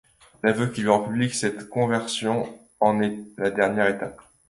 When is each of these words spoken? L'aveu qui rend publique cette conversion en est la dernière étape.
L'aveu 0.41 0.65
qui 0.71 0.87
rend 0.87 1.03
publique 1.03 1.35
cette 1.35 1.69
conversion 1.69 2.51
en 2.79 3.03
est 3.03 3.19
la 3.37 3.51
dernière 3.51 3.85
étape. 3.87 4.19